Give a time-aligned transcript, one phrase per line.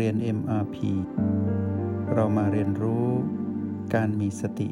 [0.00, 0.76] เรียน MRP
[2.14, 3.06] เรามาเรียนรู้
[3.94, 4.68] การมีสติ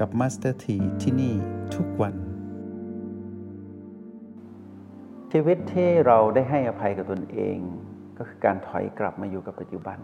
[0.00, 1.34] กับ Master T ที่ที่นี่
[1.74, 2.14] ทุกวัน
[5.32, 7.58] ชีวิตที่เราได้ให้อภัยกับตนเอง
[8.18, 9.98] ก็คือการถอยกลับมาอยู่กับปัจจุบัน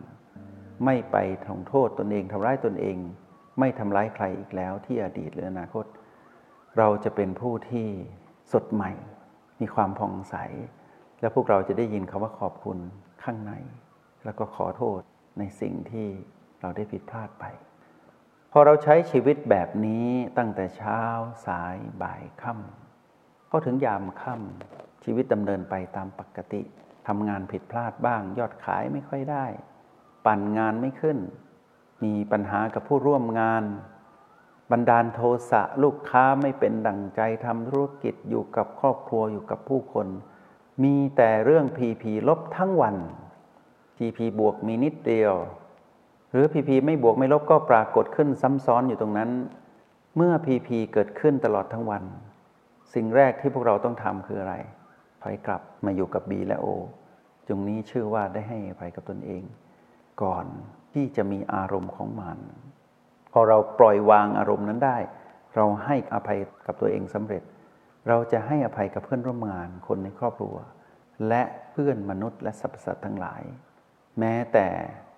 [0.85, 2.97] ไม่ไปทงโทษตนเองทำร้ายตนเอง
[3.59, 5.85] ไม่ทำร้ายใครอีกแล้วที่อดีตหรืออนาคต
[6.79, 7.89] เราจะเป็นผู้ที่
[8.53, 8.93] สดใหม่
[9.61, 10.35] มีความผ่องใส
[11.21, 12.79] และพวกเราจะได้ยินคำว่าขอบคุณ
[13.23, 13.55] ข้างใน
[14.25, 15.01] แล้วก็ขอโทษ
[15.39, 16.09] ในสิ่งที่
[16.61, 17.45] เราได้ผิดพลาดไป
[18.53, 20.09] พอเราใช้ชีวิตแบบนี้
[20.39, 21.01] ตั้งแต่เช้า
[21.47, 26.63] สายบ่ายค่ำก็ถึงยามค่ำชีวิตดำเนินไปตามปกติ
[27.09, 29.47] ทำงานผิดพลาดบ้าง ยอดขายไม่ค่อยได้
[30.27, 31.19] ปั่นงานไม่ขึ้น
[32.05, 33.65] มีปัญหากับผู้ร่วมงาน
[34.71, 40.07] บันดาลโทสะลูกค้าไม่เป็นดั่งใจทำธุรกิจอยู่กับครอบครัวอยู่กับผู้คน
[40.85, 42.97] มีแต่เรื่องพีพีลบทั้งวัน
[44.03, 45.35] PP บวกมีนิดเดียว
[46.33, 49.31] หรือ PP ไม่บวกไม่ลบก็ปรากฏขึ้นซ้ำซ้อนอยู่ตรงนั้น
[50.17, 52.03] เมื่อ PP เกิดขึ้นตลอดทั้งวัน
[52.95, 54.55] สิ่งแรกที่พวกเราต้องทำคืออะไร
[55.23, 56.67] ถอยกลับมาอยู่กับ B และ O
[57.49, 59.43] จงนี้ชื่อว่าได้ให้อภัยกับตนเอง
[60.23, 60.47] ก่อน
[60.93, 62.39] ที่จะมีอารมณ์ของมัน
[63.33, 64.99] พอเราปล่อยวางอารมณ์นั้นได้
[65.55, 67.43] เราให้อภัยกับตัวเองสำเร็จ
[68.09, 70.57] เราจะให้อภัยกับเพื่อนร่วมงานคนในครอบครัว
[71.29, 73.43] และเพื่อนมนุษย์และสรรพสัตว์ทั้งหลาย
[74.19, 74.69] แม้แต่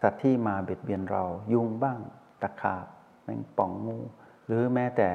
[0.02, 2.00] สัตว์ที่มาเบียดเบียนเรายุงบ้าง
[2.42, 2.86] ตะขาบ
[3.24, 3.98] แมงป่องงู
[4.46, 5.10] หรือแม้แต่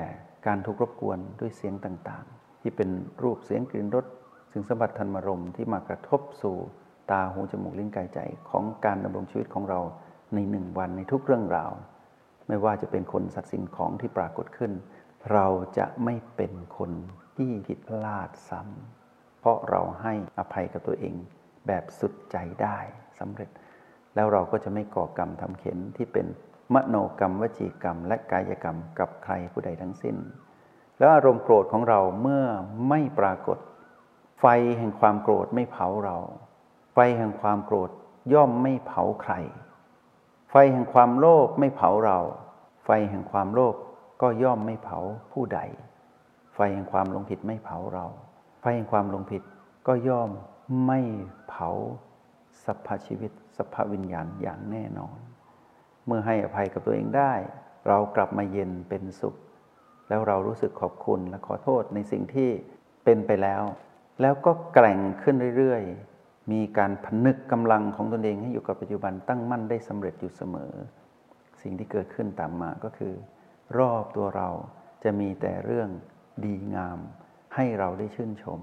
[0.45, 2.89] การถูกรบกวนด้วยเสียงต่างๆ ที่เป็น
[3.23, 4.05] รูปเสียงกลิ่นรส
[4.52, 6.58] สิ่งสัมผัสธรรมรมที่มากระทบสู่
[7.11, 9.80] ตาหูจมูกลิ้นกายใจของการดำรงชีวิตของเรา
[10.33, 11.71] ในหนึ่งวันในทุกเรื่องราว
[12.47, 14.71] ไม่ว่าจะเป็นคนสัตว์สิ่งของที่ปรากฏขึ้น
[15.31, 16.91] เราจะไม่เป็นคน
[17.38, 21.16] ที่ผิดพลาดซ้ำเพราะเราให้อภัยกับตัวเอง
[21.67, 22.77] แบบสุดใจได้
[23.19, 23.49] สำเร็จ
[24.19, 26.25] แล้วเราก็จะไม่ก่อกรรมทำเข็นที่เป็น
[26.73, 30.15] มโนกรรมวจีกรรม และกายกรรมกับใครผู้ใดทั้งสิ้น
[30.97, 32.45] แล้วอารมณ์โกรธของเราเมื่อ
[32.89, 33.57] ไม่ปรากฏ
[34.39, 34.45] ไฟ
[34.77, 36.17] แห่งความโกรธไม่เผาเรา
[36.93, 37.89] ไฟแห่งความโกรธ
[38.33, 39.33] ย่อมไม่เผาใคร
[40.51, 42.19] ไฟแห่งความโลภไม่เผาเรา
[42.86, 43.75] ไฟแห่งความโลภ
[44.21, 44.97] ก็ย่อมไม่เผา
[45.33, 45.59] ผู้ใด
[46.55, 48.05] ไฟแห่งความลงผิดไม่เผาเรา
[48.61, 49.41] ไฟแห่งความลงผิด
[49.87, 50.30] ก็ย่อม
[50.86, 50.99] ไม่
[51.49, 51.69] เผา
[52.69, 55.17] สัพพชีวิต สัพพวิญญาณอย่างแน่นอน
[56.05, 57.33] เมื่อให้อภัยกับตัวเองได้
[57.87, 59.35] เรากลับมาเย็นเป็นสุข
[60.09, 62.49] แล้วเรารู้สึกขอบคุณและขอโทษในสิ่งที่
[63.05, 63.63] เป็นไปแล้ว
[64.21, 70.73] แล้วก็แกร่งขึ้นเรื่อยๆ มีการผนึกกำลังของตนเองให้อยู่กับปัจจุบันตั้งมั่นได้สำเร็จอยู่เสมอ
[71.61, 73.13] สิ่งที่เกิดขึ้นตามมาก็คือ
[73.77, 74.49] รอบตัวเรา
[75.03, 75.89] จะมีแต่เรื่อง
[76.45, 76.99] ดีงาม
[77.55, 78.61] ให้เราได้ชื่นชม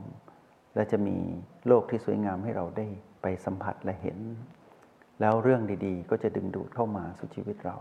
[0.75, 1.19] และจะมี
[1.67, 2.87] โลกที่สวยงามให้เราได้
[3.29, 4.19] ไปสัมผัสและเห็น
[5.21, 7.77] แล้วเรื่องดีๆ ก็จะดึงดูดเข้ามาสู่ชีวิตเรา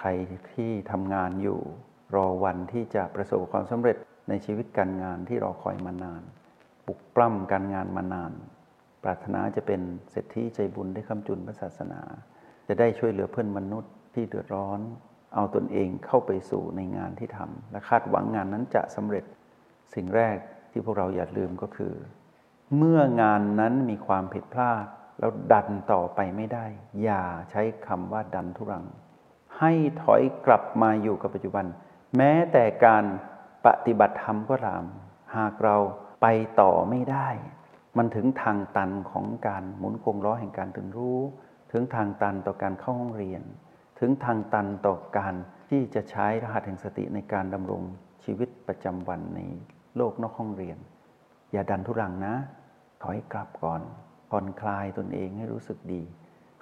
[0.00, 0.08] ใคร
[0.52, 1.60] ที่ทำงานอยู่
[2.14, 3.96] รอวันที่จะประสบความสำเร็จ
[4.28, 6.22] ในชีวิตการงานที่รอคอยมานาน
[6.86, 8.32] ปลุกปล้ำการงานมานาน
[9.02, 9.80] ปรารถนาจะเป็น
[10.10, 12.00] เศรษฐีใจบุญได้คำจุนพระศาสนา
[12.68, 14.80] จะได้ช่วยเหลือเพื่อนมนุษย์ที่เดือดร้อน
[15.34, 19.24] เอาตนเองเข้าไปสู่ในงานที่ทำและคาดหวังงานนั้นจะสำเร็จ
[19.94, 20.36] สิ่งแรก
[20.70, 21.94] ที่พวกเราอย่าลืมก็คือ
[22.76, 24.84] เมื่องานนั้นมีความผิดพลาด
[25.18, 26.66] แล้วดันต่อไปไม่ได้
[27.02, 28.84] อย่าใช้คำว่าดันทุรัง
[29.58, 29.72] ให้
[30.02, 31.66] ถอยกลับมาอยู่กับปัจจุบัน
[32.16, 33.04] แม้แต่การ
[33.66, 34.84] ปฏิบัติธรรมก็ตาม
[35.36, 35.76] หากเรา
[36.22, 36.26] ไป
[36.60, 37.28] ต่อไม่ได้
[37.96, 41.18] มันถึงทางตันของการหมุนกงล้อแห่งการตื่นรู้
[41.72, 43.42] ถึงทางตันต่อการเข้าห้องเรียน
[44.00, 45.34] ถึงทางตันต่อการ
[45.70, 47.82] ที่จะใช้รหัสแห่งสติในการดำรง
[48.24, 49.40] ชีวิตประจำวันใน
[49.96, 50.78] โลกนอกห้องเรียน
[51.52, 52.34] อย่าดันทุรังนะ
[53.02, 53.80] ถอยกลับก่อน
[54.30, 56.02] ผ่อนคลายตนเองให้รู้สึกดี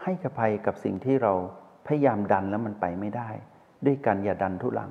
[0.02, 1.32] ให้กภัยกับสิ่งที่เรา
[1.86, 3.30] พยายามดันแล้วมันไปไม่ได้
[3.86, 4.90] ด้วยกันอย่าดันทุรัง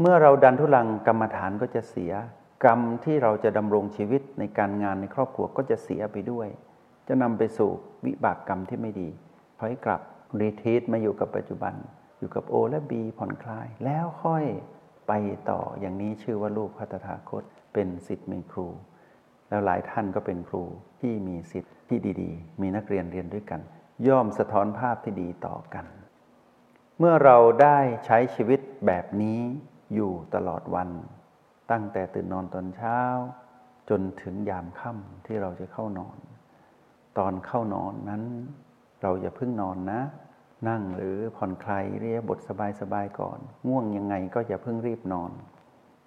[0.00, 2.12] เมื่อเราดันทุรังกรรมฐานก็จะเสีย
[2.64, 6.48] กรรมที่เราจะดำรงชีวิตในการงานในครอบครัวก็จะเสียไปด้วย
[7.08, 7.70] จะนำไปสู่
[8.04, 9.08] วิบากกรรมที่ไม่ดี
[9.60, 10.00] ถอยกลับ
[10.40, 11.74] รีทีสมาอยู่กับปัจจุบัน
[12.18, 14.44] อยู่กับโอและบีผ่อนคลาย แล้วค่อย
[15.08, 15.12] ไป
[15.50, 17.42] ต่ออย่างนี้ชื่อว่าลูกพัฒนาคต
[17.76, 18.68] เป็นสิทธิ์เป็นครู
[19.48, 20.64] แล้วหลายท่านก็เป็นครู
[21.00, 23.60] ที่มีสิทธิ์ที่ดีๆ มีนักเรียนเรียนด้วยกัน
[24.08, 25.86] ย่อมสะท้อนภาพที่ดีต่อกัน
[26.98, 29.40] เมื่อเราได้ใช้ชีวิตแบบนี้
[29.94, 30.90] อยู่ตลอดวัน
[31.70, 32.98] ตั้งแต่ตื่นนอนตอนเช้า
[33.90, 36.18] จนถึงยามค่ำที่เราจะเข้านอน
[37.18, 38.22] ตอนเข้านอนนั้น
[39.02, 40.00] เราอย่าเพิ่งนอนนะ
[40.68, 42.38] นั่งหรือผ่อนคลายเรียบท
[42.80, 43.38] สบายๆก่อน
[43.68, 45.30] ง่วงยังไงก็อย่าเพิ่งรีบนอน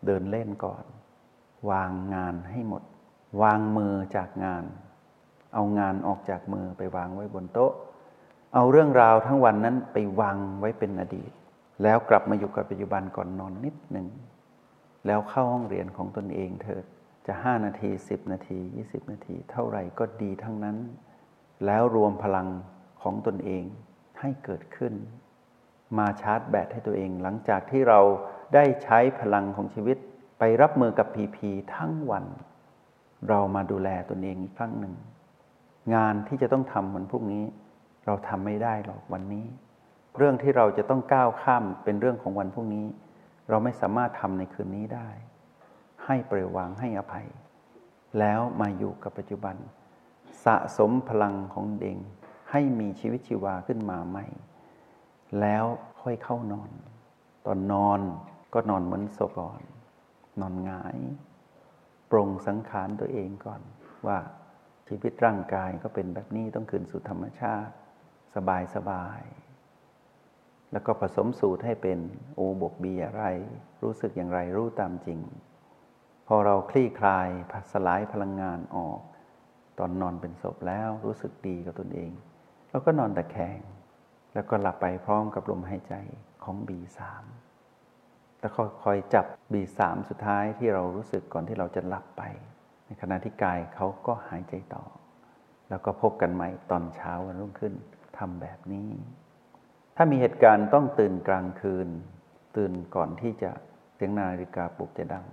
[0.05, 0.83] เดินเล่นก่อน
[1.69, 2.83] วางงานให้หมด
[3.41, 4.63] วางมือจากงาน
[5.53, 7.73] เอางานออกจากมือไปวางไว้บนโต๊ะ
[8.53, 11.31] เอาเรื่องราวทั้งวันนั้นไปวางไว้เป็นอดีต
[11.83, 14.07] แล้วกลับมาอยู่กับปัจจุบันก่อนนอนนิดหนึ่ง
[15.05, 16.85] แล้วเข้าห้องเรียนของตนเองเถิด
[17.27, 20.77] จะ 5 นาที 10 นาที 20 นาที เท่าไหร่ก็ดีทั้งนั้น
[21.65, 22.47] แล้วรวมพลัง
[23.01, 23.63] ของตนเอง
[24.19, 24.93] ให้เกิดขึ้น
[25.97, 27.99] มาชาร์จแบตให้ตัวเองหลังจากที่เรา
[28.53, 29.97] ได้ใช้พลังของชีวิต
[30.39, 32.25] ไปรับมือกับพีพีทั้งวัน
[33.27, 34.93] เรามาดูแลตนเองอีกครั้งหนึ่ง
[35.95, 37.43] งานที่จะต้องทำวันพรุ่งนี้
[38.05, 39.45] เราทำไม่ได้หรอกวันนี้
[40.17, 42.85] เรื่องที่เราจะต้องก้าวข้ามเป็นเรื่องของวันพรุ่งนี้
[43.49, 45.09] เราไม่สามารถทำในคืนนี้ได้
[46.05, 47.27] ให้ปล่อยวางให้อภัย
[48.19, 49.55] แล้วมาอยู่กับปัจจุบัน
[50.45, 51.97] สะสมพลังของเด็ง
[52.51, 54.25] ให้มีชีวิตชีวาขึ้นมาใหม่
[55.39, 55.65] แล้ว
[56.01, 56.69] ค่อยเข้านอน
[57.45, 57.99] ตอนนอน
[58.53, 59.61] ก็นอนเหมือนศพก่อน
[60.41, 60.97] นอนหงาย
[62.11, 63.61] ปรงสังขารตัวเองก่อน
[64.07, 64.17] ว่า
[64.87, 67.73] ชีวิตร่างกายก็เป็นแบบนี้ต้องคืนสู่ธรรมชาติ
[68.35, 69.21] สบายสบาย
[70.71, 71.99] แล้วก็ผสมสูตรให้เป็น
[72.35, 73.23] โอบกบีอะไร
[73.83, 75.19] รู้สึกอย่างไรรู้ตามจริง
[76.27, 77.27] พอเราคลี่คลาย
[77.71, 78.99] สลายพลังงานออก
[79.79, 82.11] ตอนนอนเป็นศพแล้วรู้สึกดีกับตนเอง
[82.69, 83.59] เราก็นอนตะแคง
[84.33, 85.95] แล้วก็หลับไปพร้อมกับลมหายใจ
[86.43, 86.99] ของ B3
[88.39, 88.51] แล้ว
[88.83, 92.23] คอยจับ B3 สุดท้ายที่เรารู้สึกก่อนที่เราจะหลับไป
[92.85, 94.83] ในขณะที่กายเขาก็หายใจต่อ
[95.69, 97.73] แล้วก็พบกันใหม่ตอนเช้าวันรุ่งขึ้น
[98.17, 98.89] ทำแบบนี้
[99.95, 101.87] ถ้ามีเหตุการณ์ต้องตื่นกลางคืน
[102.57, 103.51] ตื่นก่อนที่จะ
[103.95, 105.25] เสียงนาฬิกาปลุกจะดัง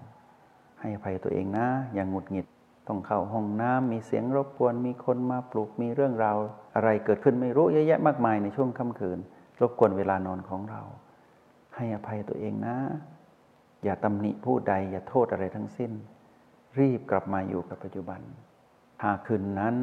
[0.80, 2.46] ให้อภัยตัวเองนะ อย่างหงุดหงิด
[2.88, 6.38] ต้องเข้าห้องน้ำมีเสียงรบกวนมีคนมาปลุกมีเรื่องราว
[6.74, 9.18] อะไรเกิดขึ้นไม่รู้เยอะแยะมากมายในช่วงค่ำคืน
[9.60, 10.82] รบกวนเวลานอนของเรา
[11.76, 12.76] ให้อภัยตัวเองนะ
[13.84, 15.92] อย่าตำหนิผู้ใด อย่าโทษอะไรทั้งสิ้น
[16.78, 18.20] รีบกลับมาอยู่กับปัจจุบัน
[19.04, 19.76] หากคืนนั้น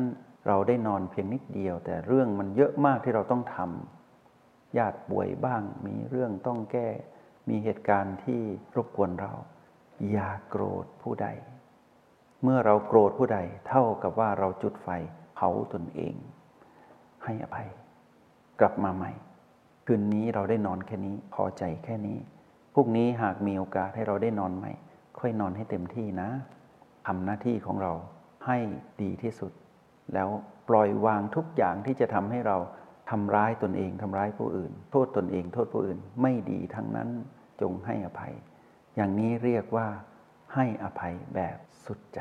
[0.47, 6.89] เราได้นอนเพียงนิดเดียว แต่เรื่องมันเยอะมากที่เราต้องทำญาติป่วยบ้าง มีเรื่องต้องแก้
[7.49, 8.41] มีเหตุการณ์ที่
[8.75, 9.33] รบกวนเรา
[10.11, 11.27] อย่าโกรธผู้ใด
[12.43, 14.87] เมื่อเราโกรธผู้ใดเท่ากับว่าเราจุดไฟ
[15.35, 16.15] เผาตนเอง
[17.23, 17.69] ให้อภัย
[18.59, 19.11] กลับมาใหม่
[19.85, 22.17] คืนนี้เราได้นอนแค่นี้พอใจแค่นี้
[22.73, 24.71] พรุ่งนี้หากมีโอกาสให้เราได้นอนใหม่
[25.19, 26.29] ค่อยนอนให้เต็มที่นะ
[27.07, 27.91] ทำหน้าที่ของเรา
[28.45, 28.57] ให้
[29.01, 29.51] ดีที่สุด
[30.13, 30.29] แล้ว
[30.69, 32.57] ปล่อยวางทุกอย่างที่จะทำให้เรา
[33.09, 37.09] ทำร้ายตนเองทำร้ายผู้อื่น โทษตนเองโทษผู้อื่นไม่ดีทั้งนั้น
[37.61, 38.33] จงให้อภัย
[38.95, 39.87] อย่างนี้เรียกว่า
[40.53, 42.19] ให้อภัยแบบสุดใจ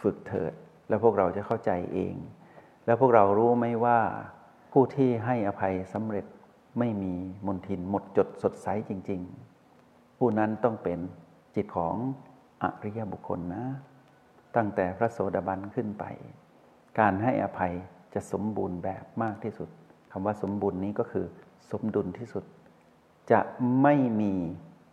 [0.00, 0.52] ฝึกเถิด
[0.88, 2.14] แล้วพวกเราจะเข้าใจเอง
[2.86, 3.98] แล้วพวกเรารู้ไหมว่า
[4.72, 6.24] ผู้ที่ให้อภัยสำเร็จ
[6.78, 7.14] ไม่มี
[7.46, 9.20] มนทินหมดจดสดใสจริง
[9.70, 10.98] ๆ ผู้นั้นต้องเป็น
[11.54, 11.94] จิตของ
[12.62, 13.64] อริยบุคคลนะ
[14.56, 16.04] ตั้งแต่พระโสดาบันขึ้นไป
[17.00, 17.72] การให้อภัย
[18.14, 19.68] จะสมบูรณ์แบบมากที่สุด
[20.12, 21.26] คำว่าสมบูรณ์นี้ก็คือ
[21.70, 22.44] สมดุลที่สุด
[23.32, 23.40] จะ
[23.82, 24.34] ไม่มี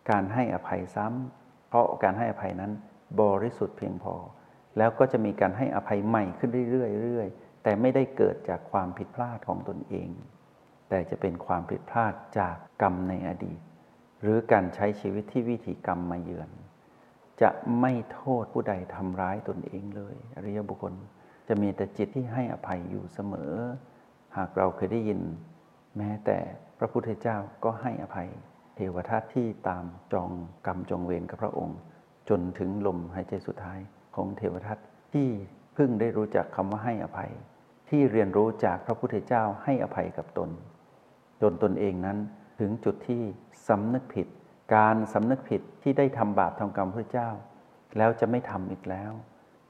[0.09, 2.71] การให้อภัยซ้ำเพราะการให้อภัยนั้น
[3.21, 4.15] บริสุทธิ์เพียงพอ
[4.77, 10.09] แล้วก็จะมีการให้อภัยใหม่ขึ้นเรื่อยๆแต่ไม่ได้เกิดจากความผิดพลาดของตนเอง
[10.89, 13.59] แต่จะเป็นความผิดพลาดจากกรรมในอดีต
[14.21, 16.49] หรือการใช้ชีวิตที่วิถีกรรมมาเยือน
[17.41, 17.49] จะ
[17.79, 20.93] ไม่โทษผู้ใดทำร้ายตนเองเลยอริยบุคคล
[21.47, 23.53] จะมีแต่จิตที่ให้อภัยอยู่เสมอ
[24.37, 25.21] หากเราเคยได้ยิน
[25.97, 26.37] แม้แต่
[26.77, 28.29] พระพุทธเจ้าก็ให้อภัย
[28.75, 30.31] เทวทัตที่ตามจอง
[30.65, 31.79] กรรมจองเวรกับพระองค์
[32.29, 33.79] จนถึงลมหายใจสุดท้าย
[34.15, 34.77] ของเทวทัต
[35.13, 35.27] ที่
[35.73, 37.31] เพิ่งได้รู้จักคำว่าให้อภัย
[37.89, 40.49] ที่เรียนรู้จากพระพุทธเจ้าให้อภัยกับตน
[41.41, 42.17] จนตนเองนั้น
[42.59, 43.21] ถึงจุดที่
[43.67, 44.27] สำนึกผิด
[44.75, 47.29] การสำนึกผิดที่ได้ทำบาปทำกรรมพระเจ้า
[47.97, 49.11] แล้วจะไม่ทำอีกแล้ว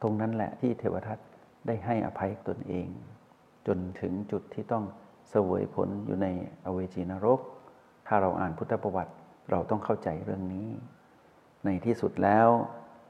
[0.02, 1.20] ตรงนั้นแหละที่เทวทัต
[1.68, 2.88] ได้ให้อภัยตนเอง
[3.68, 4.86] จนถึงจุดที่ต้อง
[5.30, 6.28] เสวยผลอยู่ใน
[6.66, 7.40] อเวจีนรก
[8.08, 9.14] ถ้าเราอ่านพุทธประวัติ
[9.52, 10.68] เราต้องเข้าใจเรื่องนี้
[11.66, 12.48] ในที่สุดแล้ว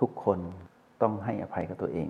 [0.01, 0.39] ทุกคน
[1.01, 2.10] ต้องให้อภัยกับตัวเอง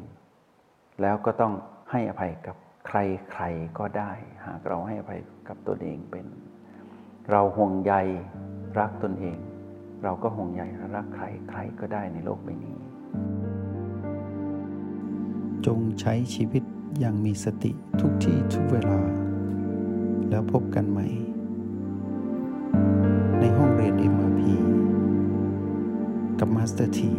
[1.01, 1.53] แล้วก็ต้อง
[1.91, 2.55] ให้อภัยกับ
[2.87, 2.97] ใคร
[3.31, 3.43] ใคร
[3.77, 4.11] ก็ได้
[4.45, 6.25] หากเราให้อภัยกับตนเองเป็น
[7.31, 7.93] เราห่วงใย
[8.79, 9.37] รักตนเอง
[10.03, 10.61] เราก็ห่วงใย
[10.95, 12.75] รักใครใครก็ได้ในโลกใบนี้
[15.65, 16.63] จงใช้ชีวิต
[16.99, 18.99] อย่างมีสติทุกที่ทุกเวลา
[20.29, 21.07] แล้วพบกันใหม่
[23.39, 24.41] ในห้องเรียน MRP
[26.39, 27.11] กับมาสเตอร์ที